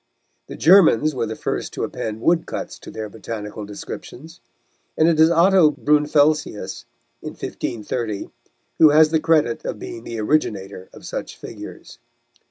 [0.47, 4.41] The Germans were the first to append woodcuts to their botanical descriptions,
[4.97, 6.85] and it is Otto Brunfelsius,
[7.21, 8.31] in 1530,
[8.79, 11.99] who has the credit of being the originator of such figures.